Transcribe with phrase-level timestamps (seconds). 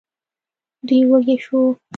[0.87, 1.61] دوی وږي شوو.